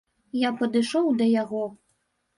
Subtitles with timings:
[0.43, 1.63] Я падышоў да яго.